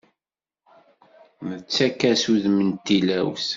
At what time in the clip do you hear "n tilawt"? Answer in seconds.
2.67-3.47